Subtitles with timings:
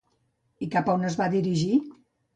[0.67, 1.81] I cap a on es va dirigir?